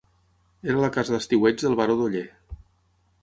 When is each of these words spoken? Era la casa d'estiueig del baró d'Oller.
Era 0.71 0.79
la 0.83 0.89
casa 0.95 1.13
d'estiueig 1.15 1.61
del 1.65 1.77
baró 1.81 1.99
d'Oller. 1.99 2.27